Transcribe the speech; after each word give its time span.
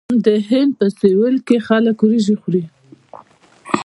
د 0.25 0.27
هند 0.49 0.71
په 0.79 0.85
سویل 0.99 1.35
کې 1.47 1.57
خلک 1.67 1.97
وریجې 1.99 2.35
خوري. 2.41 2.63